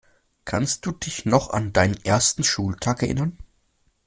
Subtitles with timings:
[0.45, 3.37] Kannst du dich noch an deinen ersten Schultag erinnern?